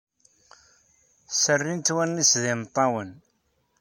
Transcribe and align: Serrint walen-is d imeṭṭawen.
Serrint 1.43 1.93
walen-is 1.95 2.33
d 2.41 2.43
imeṭṭawen. 2.53 3.09